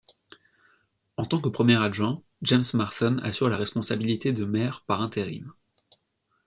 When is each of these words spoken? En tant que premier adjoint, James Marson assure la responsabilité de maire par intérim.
En 1.15 1.25
tant 1.27 1.39
que 1.39 1.47
premier 1.49 1.75
adjoint, 1.75 2.23
James 2.41 2.65
Marson 2.73 3.19
assure 3.21 3.49
la 3.49 3.57
responsabilité 3.57 4.33
de 4.33 4.45
maire 4.45 4.83
par 4.87 4.99
intérim. 5.03 5.53